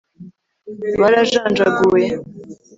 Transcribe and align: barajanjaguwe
barajanjaguwe 0.99 2.05